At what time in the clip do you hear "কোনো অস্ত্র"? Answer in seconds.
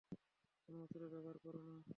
0.69-1.01